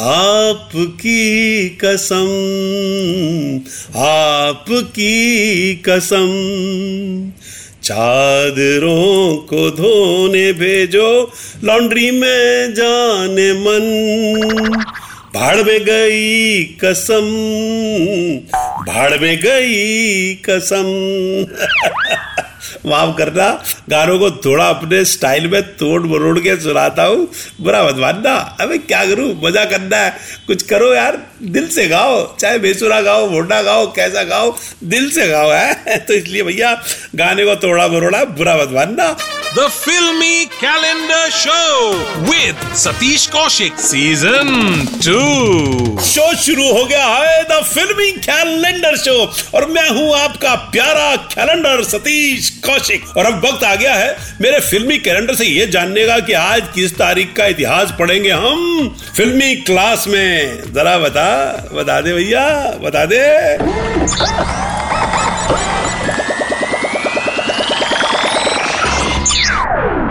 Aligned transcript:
आपकी 0.00 1.68
कसम 1.68 2.26
आपकी 3.96 5.74
कसम। 5.74 6.28
चादरों 7.82 9.36
को 9.36 9.70
धोने 9.70 10.52
भेजो, 10.52 11.32
लॉन्ड्री 11.64 12.10
में 12.10 12.74
जाने 12.74 13.52
मन। 13.52 14.84
भाड़ 15.34 15.56
में 15.56 15.80
गई 15.84 16.64
कसम 16.64 17.26
भाड़ 18.92 19.18
में 19.18 19.40
गई 19.40 20.34
कसम। 20.34 20.84
माफ़ 22.86 23.16
करना 23.18 23.64
गानों 23.90 24.18
को 24.18 24.30
थोड़ा 24.30 24.68
अपने 24.68 25.04
स्टाइल 25.04 25.48
में 25.48 25.62
तोड़ 25.62 26.02
मरोड़ 26.02 26.38
के 26.38 26.56
सुनाता 26.56 27.04
हूँ। 27.04 27.28
बुरा 27.60 27.84
मत 27.84 27.96
मानना। 27.96 28.56
अबे 28.60 28.78
क्या 28.78 29.06
करूँ? 29.06 29.40
मज़ा 29.44 29.64
करना 29.64 29.96
है। 29.96 30.18
कुछ 30.46 30.62
करो 30.62 30.94
यार। 30.94 31.26
दिल 31.42 31.68
से 31.68 31.88
गाओ। 31.88 32.36
चाहे 32.36 32.58
बेसुरा 32.58 33.00
गाओ 33.00 33.30
मोटा 33.30 33.62
गाओ 33.62 33.86
कैसा 33.86 34.22
गाओ 34.22 34.56
दिल 34.84 35.10
से 35.10 35.28
गाओ 35.28 35.50
है? 35.50 35.98
तो 36.08 36.14
इसलिए 36.14 36.42
भैया 36.42 36.82
गाने 37.14 37.44
को 37.44 37.54
तोड़ा 37.54 37.88
मरोड़ा 37.88 38.24
बुरा 38.24 38.56
मत 38.56 38.68
मानना। 38.72 39.16
The 39.50 39.66
Filmy 39.66 40.46
Calendar 40.46 41.24
Show 41.36 41.94
with 42.26 42.60
Satish 42.82 43.24
Kaushik 43.30 43.80
Season 43.80 44.50
2 45.02 46.00
show 46.00 46.36
शुरू 46.36 46.72
हो 46.72 46.84
गया 46.84 47.06
है 47.06 47.42
द 47.44 47.64
फिल्मी 47.64 48.10
कैलेंडर 48.12 48.96
शो 48.96 49.32
और 49.54 49.66
मैं 49.66 49.88
हूँ 49.88 50.14
आपका 50.14 50.54
प्यारा 50.54 51.16
कैलेंडर 51.16 51.84
सतीश 51.84 52.59
कौशिक। 52.66 53.16
और 53.16 53.26
अब 53.26 53.44
वक्त 53.44 53.64
आ 53.64 53.74
गया 53.74 53.94
है 53.94 54.16
मेरे 54.40 54.60
फिल्मी 54.60 54.98
कैलेंडर 54.98 55.34
से 55.34 55.44
ये 55.44 55.66
जानने 55.66 56.06
का 56.06 56.18
कि 56.18 56.32
आज 56.32 56.62
किस 56.74 56.94
तारीख 56.94 57.32
का 57.36 57.46
इतिहास 57.46 57.94
पढ़ेंगे 57.98 58.30
हम। 58.30 58.96
फिल्मी 59.16 59.54
क्लास 59.56 60.04
में। 60.08 60.62
जरा 60.74 60.98
बता 60.98 61.28
बता 61.72 62.00
दे 62.00 62.12
भैया, 62.14 62.46
बता 62.82 63.04
दे। 63.04 63.20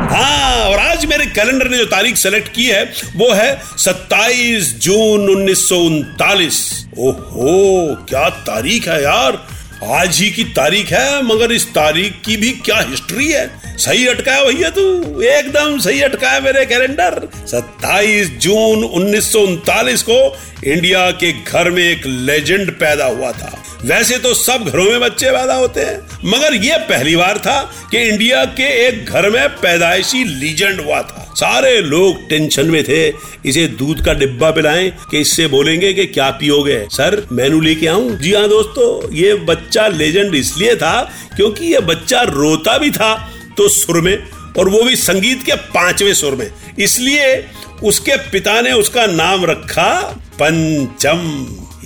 हाँ 0.09 0.66
और 0.66 0.80
आज 0.80 1.05
मेरे 1.05 1.25
कैलेंडर 1.25 1.67
ने 1.70 1.77
जो 1.77 1.86
तारीख 1.86 2.16
सेलेक्ट 2.16 2.53
की 2.53 2.66
है, 2.66 2.83
वो 3.16 3.31
है 3.33 3.61
27 3.77 4.73
जून 4.80 5.30
उन्नीस 5.30 5.70
सौ 5.70 5.77
उनतालीस। 5.77 6.86
ओहो, 7.00 8.05
क्या 8.09 8.30
तारीख 8.30 8.88
है 8.88 9.02
यार। 9.03 9.58
आज 9.83 10.19
ही 10.19 10.31
की 10.31 10.44
तारीख 10.44 10.91
है, 10.91 11.23
मगर 11.23 11.52
इस 11.52 11.67
तारीख 11.67 12.22
की 12.25 12.38
भी 12.38 12.49
क्या 12.52 12.80
हिस्ट्री 12.80 13.27
है? 13.27 13.77
सही 13.77 14.08
अटकाया 14.08 14.44
भैया 14.44 14.69
तू? 14.69 15.21
एकदम 15.21 15.80
सही 15.80 16.02
अटकाया 16.02 16.39
मेरे 16.39 16.66
कैलेंडर 16.66 17.27
27 17.47 18.30
जून 18.30 18.83
उन्नीस 18.83 19.31
सौ 19.31 19.39
उनतालीस 19.39 20.02
को 20.02 20.38
इंडिया 20.66 21.11
के 21.11 21.31
घर 21.31 21.69
में 21.69 21.83
एक 21.83 22.05
लेजेंड 22.05 22.71
पैदा 22.71 23.05
हुआ 23.05 23.31
था। 23.31 23.58
वैसे 23.85 24.17
तो 24.17 24.33
सब 24.33 24.63
घरों 24.63 24.83
में 24.85 24.99
बच्चे 24.99 25.30
पैदा 25.31 25.53
होते 25.53 25.81
हैं। 25.81 26.19
मगर 26.25 26.53
यह 26.55 26.77
पहली 26.80 27.16
बार 27.16 27.38
था 27.38 27.61
कि 27.91 27.97
इंडिया 27.99 28.44
के 28.53 28.63
एक 28.88 29.05
घर 29.05 29.30
में 29.30 29.47
पैदाइशी 29.52 30.23
लीजेंड 30.23 30.80
हुआ 30.81 31.02
था। 31.02 31.26
सारे 31.36 31.80
लोग 31.81 32.27
टेंशन 32.30 32.65
में 32.65 32.83
थे। 32.83 33.08
इसे 33.45 33.65
दूध 33.80 34.04
का 34.05 34.14
डिब्बा 34.14 34.49
पिलाएँ 34.52 34.89
कि 35.11 35.20
इससे 35.20 35.48
बोलेंगे 35.48 35.93
कि 35.93 36.05
क्या 36.08 36.30
पियोगे। 36.31 36.80
सर, 36.92 37.27
मेनू 37.31 37.59
लेके 37.61 37.87
आऊँ? 37.87 38.09
जी 38.11 38.33
हाँ 38.33 38.48
दोस्तों, 38.49 39.14
ये 39.15 39.33
बच्चा 39.45 39.87
लेजेंड 39.87 40.36
इसलिए 40.36 40.75
था 40.75 41.02
क्योंकि 41.36 41.65
ये 41.65 41.80
बच्चा 41.81 42.21
रोता 42.23 42.77
भी 42.77 42.92
था 42.92 43.14
तो 43.58 43.67
सुर 43.70 44.02
में 44.02 44.17
और 44.58 44.70
वो 44.70 44.81
भी 44.83 44.95
संगीत 44.95 45.43
के 45.43 45.55
पाँचवें 45.55 46.14
सुर 46.14 46.36
में। 46.36 46.49
इसलिए 46.80 47.36
उसके 47.84 48.16
पिता 48.32 48.62
ने 48.62 48.72
उसका 48.72 49.06
नाम 49.06 49.45
रखा 49.45 50.02
पंचम 50.34 51.22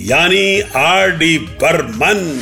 यानी 0.00 0.60
आर 0.76 1.10
डी 1.10 1.38
बर्मन। 1.38 2.40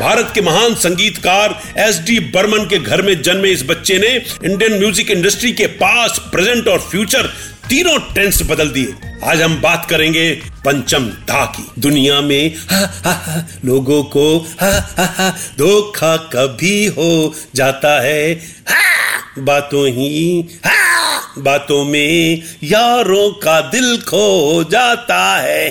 भारत 0.00 0.30
के 0.34 0.40
महान 0.40 0.74
संगीतकार 0.74 1.60
एस 1.78 2.00
डी 2.06 2.18
बर्मन 2.34 2.64
के 2.64 2.78
घर 2.78 3.02
में 3.02 3.22
जन्मे 3.22 3.50
इस 3.50 3.62
बच्चे 3.66 3.98
ने 3.98 4.10
इंडियन 4.50 4.78
म्यूज़िक 4.78 5.10
इंडस्ट्री 5.10 5.52
के 5.52 5.66
पास 5.80 6.18
प्रेजेंट 6.32 6.68
और 6.68 6.78
फ्यूचर 6.80 7.26
तीनों 7.68 7.98
टेंस 8.14 8.42
बदल 8.42 8.68
दिए। 8.68 8.94
आज 9.24 9.42
हम 9.42 9.60
बात 9.60 9.86
करेंगे 9.90 10.30
पंचम 10.64 11.06
दा 11.30 11.44
की। 11.46 11.66
दुनिया 11.78 12.20
में 12.20 12.54
हा, 12.70 12.78
हा, 13.04 13.12
हा, 13.26 13.42
लोगों 13.64 14.02
को 14.04 14.38
हा, 14.60 14.70
हा, 14.98 15.04
हा, 15.16 15.30
धोखा 15.58 16.16
कभी 16.16 16.86
हो 16.86 17.34
जाता 17.54 18.00
है। 18.00 18.32
हा, 18.68 18.80
बातों 19.38 19.86
ही 19.88 20.44
हा, 20.66 20.77
बातों 21.38 21.84
में 21.84 22.42
यारों 22.64 23.30
का 23.32 23.60
दिल 23.70 23.96
खो 24.00 24.64
जाता 24.70 25.18
है। 25.36 25.68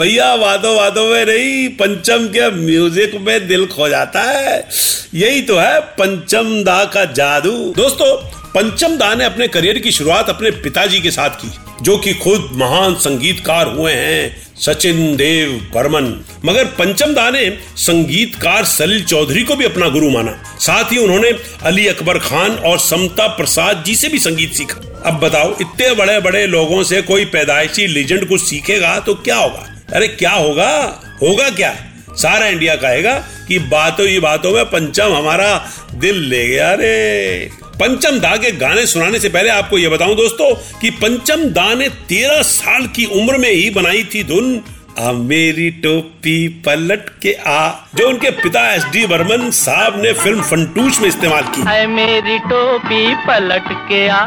भैया, 0.00 0.34
वादों 0.34 0.74
वादों 0.76 1.06
में 1.08 1.24
रही 1.24 1.68
पंचम 1.68 2.26
के 2.26 2.50
म्यूज़िक 2.50 3.14
में 3.20 3.48
दिल 3.48 3.66
खो 3.66 3.88
जाता 3.88 4.22
है। 4.22 4.68
यही 5.14 5.42
तो 5.42 5.58
है 5.58 5.80
पंचम 5.80 6.62
दा 6.64 6.84
का 6.84 7.04
जादू। 7.04 7.52
दोस्तों, 7.76 8.14
पंचम 8.52 8.96
दा 8.96 9.14
ने 9.14 9.24
अपने 9.24 9.48
करियर 9.48 9.78
की 9.78 9.92
शुरुआत 9.92 10.28
अपने 10.28 10.50
पिताजी 10.50 11.00
के 11.00 11.10
साथ 11.10 11.30
की। 11.30 11.50
जो 11.82 11.98
कि 11.98 12.14
खुद 12.14 12.50
महान 12.54 12.94
संगीतकार 12.94 13.66
हुए 13.66 13.92
हैं, 13.92 14.36
सचिन 14.60 15.16
देव 15.16 15.70
बर्मन। 15.74 16.24
मगर 16.44 16.64
पंचम 16.64 17.14
दा 17.14 17.30
ने 17.30 17.58
संगीतकार 17.76 18.64
सलील 18.64 19.04
चौधरी 19.04 19.42
को 19.42 19.56
भी 19.56 19.64
अपना 19.64 19.88
गुरु 19.88 20.10
माना। 20.10 20.56
साथ 20.60 20.92
ही 20.92 20.96
उन्होंने 20.96 21.30
अली 21.62 21.86
अकबर 21.86 22.18
खान 22.18 22.50
और 22.50 22.78
समता 22.78 23.26
प्रसाद 23.26 23.84
जी 23.86 23.96
से 23.96 24.08
भी 24.08 24.18
संगीत 24.18 24.52
सीखा। 24.52 25.02
अब 25.06 25.20
बताओ, 25.20 25.56
इतने 25.60 25.94
बड़े 25.94 26.20
बड़े 26.20 26.46
लोगों 26.46 26.82
से 26.82 27.02
कोई 27.02 27.24
पैदाइशी 27.24 27.86
लेजेंड 27.86 28.28
कुछ 28.28 28.42
सीखेगा 28.42 28.98
तो 28.98 29.14
क्या 29.14 29.36
होगा? 29.36 29.66
अरे 29.92 30.08
क्या 30.08 30.30
होगा? 30.30 31.02
होगा 31.22 31.50
क्या? 31.50 31.76
सारा 32.10 32.46
इंडिया 32.46 32.74
कहेगा 32.76 33.24
कि 33.48 33.58
बातों 33.58 34.06
ही 34.06 34.18
बातों 34.20 34.52
में 34.52 34.64
पंचम 34.64 35.12
हमारा 35.14 35.70
दिल 35.94 36.16
ले 36.16 36.46
गया। 36.48 36.74
रे 36.74 37.50
पंचम 37.80 38.18
दा 38.18 38.36
के 38.36 38.50
गाने 38.52 38.86
सुनाने 38.86 39.18
से 39.18 39.28
पहले 39.28 39.48
आपको 39.48 39.78
यह 39.78 39.88
बताऊँ 39.88 40.16
दोस्तों 40.16 40.54
कि 40.80 40.90
पंचम 40.90 41.44
दा 41.50 41.74
ने 41.74 41.88
तेरह 41.88 42.42
साल 42.42 42.86
की 42.86 43.04
उम्र 43.04 43.38
में 43.38 43.50
ही 43.50 43.70
बनाई 43.70 44.04
थी 44.04 44.24
धुन। 44.24 44.60
आ 44.98 45.12
मेरी 45.12 45.70
टोपी 45.70 46.48
पलट 46.48 47.08
के 47.22 47.32
आ। 47.32 47.70
जो 47.94 48.08
उनके 48.08 48.30
पिता 48.30 48.74
एस 48.74 48.84
डी 48.84 49.06
बर्मन 49.06 49.50
साहब 49.50 50.02
ने 50.02 50.12
फ़िल्म 50.12 50.42
फंटूश 50.42 51.00
में 51.00 51.08
इस्तेमाल 51.08 51.42
की। 51.42 51.62
है 51.68 51.86
मेरी 51.86 52.38
टोपी 52.38 53.14
पलट 53.14 53.72
के 53.88 54.08
आ। 54.08 54.26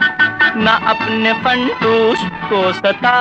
ना 0.55 0.71
अपने 0.88 1.31
फंटूस 1.44 2.19
को 2.44 2.61
सता। 2.73 3.13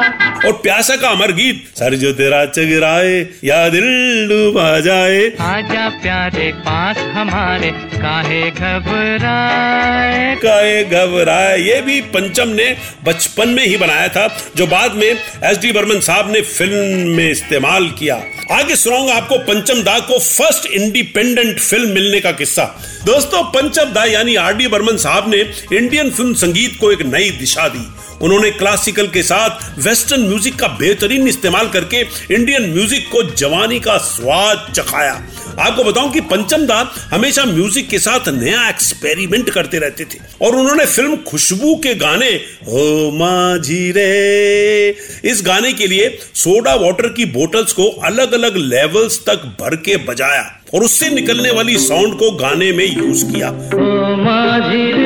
और 0.46 0.52
प्यासा 0.52 0.96
का 0.96 1.08
अमर 1.08 1.32
गीत 1.32 1.64
सर 1.76 1.94
जो 1.94 2.12
तेरा 2.12 2.44
चगराए 2.46 3.14
या 3.44 3.68
दिल 3.68 3.86
डूबा 4.28 4.68
जाए। 4.80 5.20
आजा 5.42 5.88
प्यारे 6.02 6.50
पास 6.58 6.98
हमारे 7.14 7.70
काहे 7.94 8.42
घबराए? 8.50 10.34
काहे 10.36 10.82
घबराए 10.84 11.58
ये 11.58 11.80
भी 11.80 12.00
पंचम 12.12 12.48
ने 12.50 12.74
बचपन 13.04 13.48
में 13.48 13.64
ही 13.66 13.76
बनाया 13.76 14.08
था 14.08 14.28
जो 14.56 14.66
बाद 14.66 14.94
में 14.94 15.06
एस 15.06 15.58
डी 15.58 15.72
बर्मन 15.72 16.00
साहब 16.00 16.30
ने 16.32 16.40
फ़िल्म 16.42 17.16
में 17.16 17.30
इस्तेमाल 17.30 17.88
किया। 17.98 18.22
आगे 18.52 18.76
सुनाऊँगा 18.76 19.14
आपको 19.14 19.38
पंचम 19.44 19.82
दा 19.82 19.98
को 19.98 20.18
फ़र्स्ट 20.18 20.66
इंडिपेंडेंट 20.66 21.58
फ़िल्म 21.60 21.88
मिलने 21.88 22.20
का 22.20 22.32
किस्सा। 22.32 22.64
दोस्तों 23.04 23.42
पंचम 23.52 23.92
दा 23.92 24.04
यानी 24.04 24.34
आर 24.36 24.56
डी 24.56 24.66
बर्मन 24.66 24.96
साहब 24.96 25.28
ने 25.28 25.38
इंडियन 25.76 26.10
फ़िल्म 26.10 26.34
संगीत 26.34 26.76
को 26.80 26.90
एक 26.92 27.02
नई 27.06 27.21
दिशा 27.30 27.68
दी। 27.68 27.86
उन्होंने 28.24 28.50
क्लासिकल 28.50 29.06
के 29.06 29.22
साथ 29.22 29.78
वेस्टर्न 29.78 30.20
म्यूज़िक 30.20 30.56
का 30.56 30.66
बेहतरीन 30.80 31.28
इस्तेमाल 31.28 31.68
करके 31.68 32.00
इंडियन 32.34 32.70
म्यूज़िक 32.72 33.08
को 33.12 33.22
जवानी 33.22 33.80
का 33.80 33.96
स्वाद 33.98 34.72
चखाया। 34.74 35.12
आपको 35.60 35.84
बताऊँ 35.84 36.12
कि 36.12 36.20
पंचम 36.20 36.66
दा 36.66 36.76
हमेशा 37.12 37.44
म्यूज़िक 37.44 37.88
के 37.88 37.98
साथ 37.98 38.28
नया 38.28 38.68
एक्सपेरिमेंट 38.68 39.50
करते 39.50 39.78
रहते 39.78 40.04
थे। 40.04 40.18
और 40.42 40.56
उन्होंने 40.56 40.86
फ़िल्म 40.86 41.16
खुशबू 41.28 41.74
के 41.76 41.94
गाने 41.94 42.30
हो 42.68 43.10
माझी 43.18 43.90
रे, 43.92 44.88
इस 45.24 45.42
गाने 45.46 45.72
के 45.72 45.86
लिए 45.86 46.08
सोडा 46.34 46.74
वाटर 46.74 47.08
की 47.08 47.24
बोतल्स 47.24 47.72
को 47.72 47.88
अलग 48.04 48.32
अलग 48.32 48.56
लेवल्स 48.56 49.20
तक 49.26 49.44
भर 49.60 49.76
के 49.76 49.96
बजाया। 49.96 50.50
और 50.74 50.84
उससे 50.84 51.08
निकलने 51.10 51.50
वाली 51.50 51.76
साउंड 51.78 52.18
को 52.18 52.30
गाने 52.30 52.72
में 52.72 52.84
यूज़ 52.86 53.24
किया। 53.24 53.48
ओ 53.48 54.16
माझी 54.16 55.01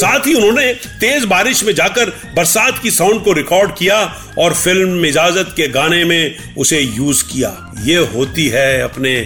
साथ 0.00 0.26
ही 0.26 0.34
उन्होंने 0.34 0.72
तेज 1.00 1.24
बारिश 1.24 1.62
में 1.64 1.74
जाकर 1.74 2.10
बरसात 2.36 2.78
की 2.82 2.90
साउंड 2.90 3.22
को 3.24 3.32
रिकॉर्ड 3.32 3.70
किया 3.78 3.98
और 4.38 4.54
फ़िल्म 4.54 5.04
इजाज़त 5.06 5.52
के 5.56 5.68
गाने 5.68 6.04
में 6.04 6.54
उसे 6.58 6.80
यूज़ 6.80 7.24
किया। 7.24 7.50
ये 7.84 7.96
होती 8.14 8.46
है 8.48 8.80
अपने 8.82 9.20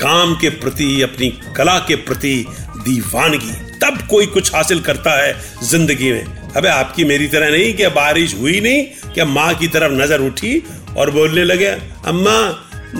काम 0.00 0.34
के 0.34 0.48
प्रति, 0.50 1.00
अपनी 1.02 1.28
कला 1.56 1.78
के 1.78 1.96
प्रति 1.98 2.44
दीवानगी। 2.78 3.52
तब 3.78 3.98
कोई 4.10 4.26
कुछ 4.26 4.54
हासिल 4.54 4.80
करता 4.80 5.12
है 5.18 5.34
ज़िंदगी 5.64 6.12
में। 6.12 6.52
अबे 6.56 6.68
आपकी 6.68 7.04
मेरी 7.04 7.26
तरह 7.28 7.50
नहीं 7.50 7.72
कि 7.74 7.88
बारिश 7.94 8.34
हुई 8.34 8.60
नहीं 8.60 8.84
क्या 9.14 9.24
माँ 9.26 9.52
की 9.54 9.68
तरफ़ 9.68 9.92
नज़र 9.92 10.20
उठी 10.20 10.62
और 10.96 11.10
बोलने 11.10 11.44
लगे, 11.44 11.68
अम्मा, 12.06 12.38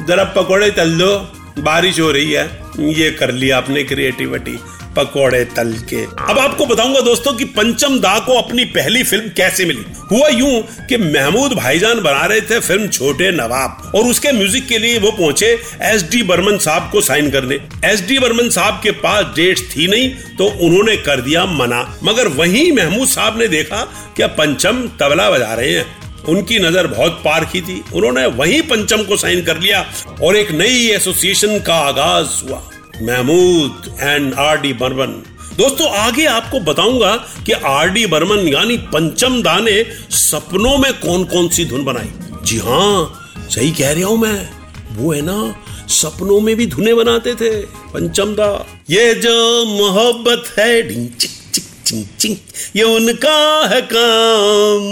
जरा 0.08 0.24
पकौड़े 0.36 0.70
तल 0.70 0.98
दो, 0.98 1.16
बारिश 1.60 2.00
हो 2.00 2.10
रही 2.12 2.32
है। 2.32 2.46
ये 2.92 3.10
कर 3.10 3.32
लिया 3.32 3.56
आपने 3.56 3.82
क्रिएटिविटी 3.84 4.58
पकोड़े 4.98 5.44
तल 5.56 5.72
के। 5.90 6.04
अब 6.24 6.38
आपको 6.38 6.66
बताऊँगा 6.66 7.00
दोस्तों 7.02 7.32
कि 7.34 7.44
पंचम 7.52 7.98
दा 8.00 8.18
को 8.18 8.38
अपनी 8.38 8.64
पहली 8.70 9.02
फ़िल्म 9.04 9.28
कैसे 9.36 9.64
मिली। 9.64 9.84
हुआ 10.10 10.28
यूँ 10.30 10.62
कि 10.88 10.96
महमूद 10.98 11.52
भाईजान 11.54 12.00
बना 12.00 12.24
रहे 12.24 12.40
थे 12.42 12.58
फ़िल्म 12.60 12.88
छोटे 12.88 13.30
नवाब, 13.32 13.92
और 13.94 14.06
उसके 14.06 14.32
म्यूज़िक 14.32 14.66
के 14.68 14.78
लिए 14.78 14.98
वो 14.98 15.10
पहुँचे 15.12 15.46
एस 15.84 16.02
डी 16.10 16.22
बर्मन 16.24 16.58
साहब 16.58 16.88
को 16.92 17.00
साइन 17.02 17.30
करने। 17.30 17.58
एस 17.84 18.06
डी 18.08 18.18
बर्मन 18.18 18.48
साहब 18.50 18.80
के 18.82 18.90
पास 18.98 19.24
डेट 19.36 19.58
थी 19.70 19.86
नहीं 19.86 20.10
तो 20.36 20.46
उन्होंने 20.58 20.96
कर 20.98 21.20
दिया 21.20 21.44
मना। 21.46 21.82
मगर 22.04 22.28
वहीं 22.34 22.70
महमूद 22.72 23.08
साहब 23.08 23.38
ने 23.38 23.48
देखा 23.48 23.84
कि 24.16 24.26
पंचम 24.38 24.86
तबला 25.00 25.30
बजा 25.30 25.52
रहे 25.54 25.72
हैं। 25.72 25.86
उनकी 26.28 26.58
नज़र 26.58 26.86
बहुत 26.86 27.20
पार 27.24 27.44
की 27.44 27.60
थी। 27.60 27.82
उन्होंने 27.94 28.24
वहीं 28.36 28.60
पंचम 28.64 29.02
को 29.02 29.16
साइन 29.16 29.42
कर 29.42 29.58
लिया, 29.58 29.84
और 30.22 30.36
एक 30.36 30.50
नई 30.52 30.86
एसोसिएशन 30.90 31.58
का 31.58 31.74
आगाज़ 31.84 32.42
हुआ। 32.42 32.62
Mahmood 33.02 33.98
and 34.00 34.34
R 34.34 34.60
D 34.60 34.72
Burman. 34.72 35.22
दोस्तों, 35.56 35.88
आगे 35.90 36.24
आपको 36.26 36.60
बताऊँगा 36.60 37.14
कि 37.46 37.52
आर 37.52 37.88
डी 37.88 38.06
बर्मन 38.06 38.48
यानी 38.48 38.76
पंचम 38.92 39.40
दा 39.42 39.58
ने 39.60 39.82
सपनों 40.10 40.76
में 40.78 40.92
कौन 40.92 41.24
कौन 41.24 41.48
सी 41.48 41.64
धुन 41.64 41.84
बनाई। 41.84 42.10
जी 42.44 42.58
हाँ 42.58 43.46
सही 43.50 43.70
कह 43.70 43.92
रहा 43.92 44.06
हूँ 44.06 44.18
मैं। 44.18 44.48
वो 44.96 45.12
है 45.12 45.20
ना, 45.22 45.54
सपनों 45.88 46.40
में 46.40 46.54
भी 46.56 46.66
धुने 46.66 46.94
बनाते 46.94 47.34
थे, 47.34 47.50
पंचम 47.92 48.34
दा। 48.34 48.66
ये 48.90 49.14
जो 49.14 49.64
मोहब्बत 49.64 50.44
है 50.58 50.82
डिंग 50.82 51.08
चिक 51.10 51.30
चिक, 51.54 51.64
चिंग 51.86 52.04
चिंग, 52.20 52.36
ये 52.76 52.82
उनका 52.82 53.68
है 53.68 53.80
काम। 53.92 54.84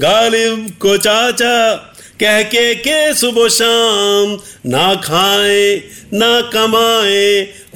गालिब 0.00 0.70
को 0.80 0.96
चाचा 0.96 1.74
कह 2.24 2.42
के 2.52 2.74
के 2.84 2.98
सुबह 3.14 3.48
शाम 3.58 4.36
ना 4.74 4.94
खाए 5.06 5.64
ना 6.20 6.30
कमाए 6.54 7.24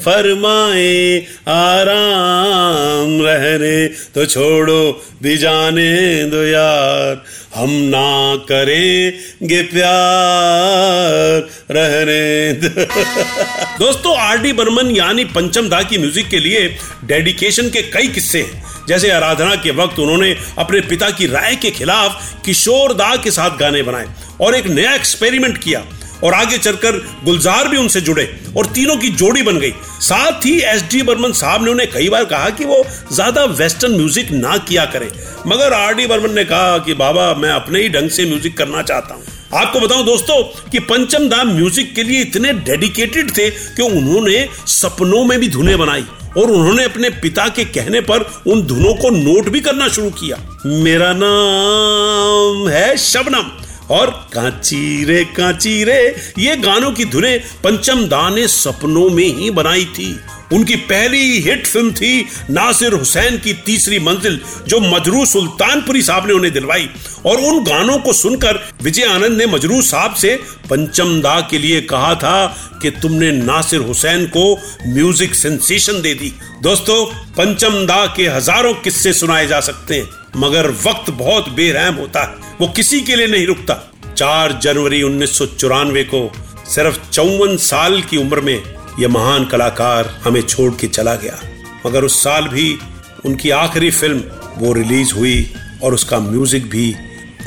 फरमाए, 0.05 1.19
आराम 1.49 3.23
रहने 3.23 3.87
तो 3.89 4.27
छोड़ो, 4.27 5.05
भी 5.23 5.37
जाने 5.37 6.25
दो 6.25 6.43
यार। 6.45 7.25
हम 7.55 7.71
ना 7.71 8.37
करेंगे 8.37 9.63
प्यार 9.63 11.49
रहने 11.71 12.53
दो। 12.53 12.69
दोस्तों, 13.85 14.17
आर 14.17 14.39
डी 14.39 14.53
बर्मन 14.53 14.91
यानी 14.91 15.25
पंचम 15.25 15.69
दा 15.69 15.83
की 15.83 15.99
म्यूज़िक 15.99 16.29
के 16.29 16.39
लिए 16.39 16.77
डेडिकेशन 17.05 17.69
के 17.69 17.83
कई 17.83 18.09
किस्से 18.09 18.43
हैं। 18.43 18.65
जैसे 18.89 19.11
आराधना 19.11 19.55
के 19.55 19.71
वक्त 19.71 19.99
उन्होंने 19.99 20.37
अपने 20.59 20.81
पिता 20.81 21.11
की 21.11 21.27
राय 21.27 21.57
के 21.57 21.71
खिलाफ 21.71 22.41
किशोर 22.45 22.93
दा 22.93 23.17
के 23.17 23.31
साथ 23.31 23.59
गाने 23.59 23.83
बनाए 23.83 24.07
और 24.41 24.55
एक 24.55 24.67
नया 24.67 24.95
एक्सपेरिमेंट 24.95 25.59
किया। 25.59 25.85
और 26.25 26.35
आगे 26.35 26.59
चलकर 26.59 26.97
गुलजार 27.25 27.69
भी 27.69 27.77
उनसे 27.77 28.01
जुड़े 28.01 28.29
और 28.57 28.67
तीनों 28.69 28.97
की 28.97 29.09
जोड़ी 29.13 29.43
बन 29.43 29.59
गई। 29.59 29.73
साथ 30.03 30.47
ही 30.47 30.59
एस 30.65 30.83
डी 30.91 31.03
बर्मन 31.03 31.33
साहब 31.35 31.65
ने 31.65 31.71
उन्हें 31.71 31.91
कई 31.91 32.09
बार 32.09 32.25
कहा 32.27 32.51
कि 32.51 32.65
वो 32.65 32.83
ज़्यादा 33.13 33.45
वेस्टर्न 33.55 33.97
म्यूज़िक 33.97 34.31
ना 34.33 34.57
किया 34.59 34.85
करें। 34.87 35.09
मगर 35.47 35.73
आर 35.73 35.95
डी 35.95 36.07
बर्मन 36.07 36.33
ने 36.33 36.45
कहा 36.45 36.79
कि, 36.79 36.95
बाबा, 36.95 37.33
मैं 37.35 37.51
अपने 37.51 37.83
ही 37.83 37.89
ढंग 37.89 38.11
से 38.11 38.27
म्यूज़िक 38.27 38.57
करना 38.59 38.83
चाहता 38.83 39.15
हूँ। 39.15 39.25
आपको 39.55 39.81
बताऊँ 39.81 40.05
दोस्तों 40.05 40.43
कि 40.71 40.79
पंचम 40.81 41.29
दा 41.29 41.43
म्यूज़िक 41.47 41.95
के 41.95 42.03
लिए 42.03 42.21
इतने 42.23 42.53
डेडिकेटेड 42.65 43.31
थे 43.39 43.49
कि 43.51 43.83
उन्होंने 43.83 44.49
सपनों 44.69 45.25
में 45.25 45.39
भी 45.41 45.49
धुनें 45.49 45.79
बनाई 45.79 46.05
और 46.37 46.51
उन्होंने 46.51 46.85
अपने 46.85 47.11
पिता 47.21 47.47
के 47.49 47.65
कहने 47.67 48.01
पर 48.01 48.27
उन 48.47 48.63
धुनों 48.63 48.95
को 48.95 49.11
नोट 49.13 49.49
भी 49.49 49.61
करना 49.61 49.89
शुरू 49.89 50.11
किया। 50.13 50.37
मेरा 50.67 51.13
नाम 51.15 52.69
है 52.69 52.97
शबनम। 52.99 53.51
और 53.91 54.11
कांची 54.33 55.05
रे 55.05 55.23
कांची 55.37 55.83
रे 55.85 56.01
ये 56.39 56.57
गानों 56.59 56.91
की 56.93 57.05
धुनें 57.05 57.39
पंचम 57.65 58.05
दा 58.07 58.29
ने 58.31 58.49
सपनों 58.49 59.09
में 59.11 59.25
ही 59.25 59.51
बनाई 59.51 59.85
थी। 59.95 60.17
उनकी 60.53 60.77
पहली 60.91 61.41
हिट 61.41 61.67
फ़िल्म 61.67 61.91
थी 61.93 62.25
नासिर 62.51 62.93
हुसैन 62.93 63.37
की 63.39 63.53
तीसरी 63.67 63.99
मंजिल, 63.99 64.39
जो 64.69 64.79
मजरू 64.81 65.25
सुल्तानपुरी 65.27 66.03
साहब 66.03 66.27
ने 66.27 66.33
उन्हें 66.33 66.53
दिलवाई। 66.53 66.89
और 67.27 67.41
उन 67.41 67.63
गानों 67.65 67.99
को 67.99 68.13
सुनकर 68.13 68.61
विजय 68.83 69.05
आनंद 69.05 69.39
ने 69.39 69.47
मजरू 69.47 69.81
साहब 69.83 70.15
से 70.15 70.35
पंचम 70.71 71.21
दा 71.21 71.41
के 71.41 71.59
लिए 71.59 71.81
कहा 71.81 72.15
था 72.15 72.47
कि 72.83 72.91
तुमने 72.93 73.31
नासिर 73.33 73.81
हुसैन 73.81 74.27
को 74.37 74.55
म्यूज़िक 74.87 75.35
सेंसेशन 75.35 76.01
दे 76.03 76.15
दी। 76.15 76.33
दोस्तों, 76.63 77.05
पंचम 77.35 77.85
दा 77.87 78.05
के 78.17 78.29
हज़ारों 78.29 78.75
किस्से 78.75 79.13
सुनाए 79.13 79.47
जा 79.47 79.61
सकते 79.61 79.95
हैं। 79.95 80.18
मगर 80.37 80.71
वक्त 80.71 81.11
बहुत 81.11 81.49
बेरहम 81.49 81.95
होता। 81.95 82.23
है 82.23 82.57
वो 82.61 82.69
किसी 82.69 83.01
के 83.01 83.17
लिए 83.17 83.27
नहीं 83.27 83.47
रुकता। 83.47 83.93
चार 84.17 84.53
जनवरी 84.53 85.03
उन्नीस 85.03 85.39
सौ 85.39 85.47
चौरानवे 85.47 86.05
को 86.05 86.33
सिर्फ़ 86.67 87.11
चौवन 87.11 87.57
साल 87.57 88.03
की 88.03 88.17
उम्र 88.17 88.41
में 88.41 88.63
यह 89.01 89.09
महान 89.09 89.45
कलाकार 89.45 90.21
हमें 90.25 90.43
छोड़ 90.43 90.75
के 90.75 90.87
चला 90.87 91.15
गया। 91.15 91.39
मगर 91.87 92.05
उस 92.05 92.25
साल 92.25 92.49
भी 92.49 92.79
उनकी 93.25 93.51
आखिरी 93.51 93.91
फ़िल्म 93.91 94.23
वो 94.57 94.73
रिलीज़ 94.73 95.15
हुई 95.15 95.55
और 95.83 95.95
उसका 95.95 96.19
म्यूज़िक 96.19 96.71
भी 96.71 96.97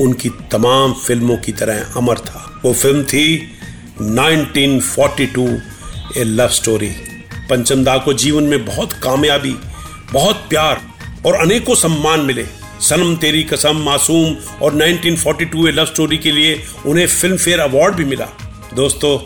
उनकी 0.02 0.30
तमाम 0.30 0.94
फ़िल्मों 0.94 1.38
की 1.38 1.52
तरह 1.52 1.94
अमर 1.98 2.18
था। 2.18 2.62
वो 2.66 2.74
फ़िल्म 2.74 3.04
थी 3.04 3.52
1942 4.02 5.62
ए 6.18 6.24
लव 6.24 6.48
स्टोरी। 6.48 6.90
पंचमदा 7.50 7.98
को 7.98 8.14
जीवन 8.14 8.44
में 8.44 8.66
बहुत 8.66 8.94
कामयाबी, 8.94 9.56
बहुत 10.12 10.36
प्यार 10.50 10.82
और 11.26 11.34
अनेकों 11.34 11.76
सम्मान 11.76 12.20
मिले। 12.20 12.61
सनम 12.82 13.16
तेरी 13.16 13.44
कसम 13.44 13.84
मासूम 13.84 14.36
और 14.62 14.76
1942 14.76 15.68
ए 15.68 15.72
लव 15.72 15.86
स्टोरी 15.86 16.18
के 16.18 16.32
लिए 16.32 16.62
उन्हें 16.86 17.08
फ़िल्म 17.10 17.38
फेयर 17.38 17.60
अवार्ड 17.60 17.96
भी 17.96 18.06
मिला। 18.06 18.26
दोस्तों, 18.76 19.18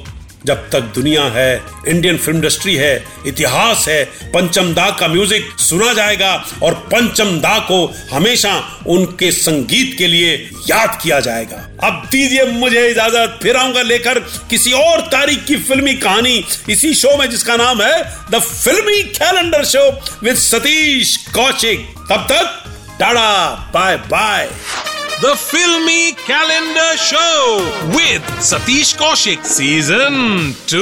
जब 0.45 0.67
तक 0.69 0.81
दुनिया 0.95 1.23
है 1.33 1.61
इंडियन 1.87 2.17
फ़िल्म 2.17 2.37
इंडस्ट्री 2.37 2.75
है, 2.75 3.03
इतिहास 3.27 3.85
है, 3.89 4.03
पंचम 4.33 4.73
दा 4.73 4.89
का 4.99 5.07
म्यूज़िक 5.07 5.45
सुना 5.59 5.93
जाएगा 5.93 6.33
और 6.63 6.73
पंचम 6.91 7.39
दा 7.39 7.57
को 7.69 7.79
हमेशा 8.11 8.51
उनके 8.87 9.31
संगीत 9.31 9.97
के 9.97 10.07
लिए 10.07 10.35
याद 10.69 10.99
किया 11.03 11.19
जाएगा। 11.19 11.57
अब 11.83 12.07
दीजिए 12.11 12.45
मुझे 12.51 12.87
इजाज़त, 12.89 13.39
फिर 13.43 13.57
आऊँगा 13.57 13.81
लेकर 13.81 14.19
किसी 14.49 14.71
और 14.73 15.01
तारीख 15.07 15.45
की 15.45 15.55
फिल्मी 15.63 15.93
कहानी। 15.95 16.43
इसी 16.69 16.93
शो 16.93 17.17
में 17.17 17.29
जिसका 17.29 17.55
नाम 17.55 17.81
है 17.81 18.03
the 18.31 18.41
filmy 18.41 19.01
calendar 19.13 19.65
show 19.65 19.89
with 20.23 20.35
Satish 20.37 21.17
Kaushik 21.35 21.87
तब 22.09 22.27
तक 22.31 22.61
tata 22.99 23.31
bye 23.73 23.97
bye 24.11 24.49
The 25.23 25.33
Filmy 25.41 26.13
Calendar 26.27 26.87
Show 27.01 27.35
with 27.95 28.25
Satish 28.47 28.89
Kaushik 29.01 29.45
Season 29.51 30.17
2. 30.73 30.81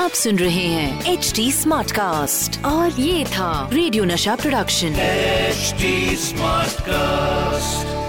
आप 0.00 0.10
सुन 0.22 0.38
रहे 0.38 0.66
हैं 0.74 1.12
एच 1.12 1.32
डी 1.36 1.50
स्मार्ट 1.52 1.92
कास्ट 2.00 2.60
और 2.72 3.00
ये 3.00 3.24
था 3.36 3.50
radio 3.72 4.04
Nasha 4.12 4.36
production 4.42 4.94
HD 5.54 5.94
Smartcast. 6.28 8.01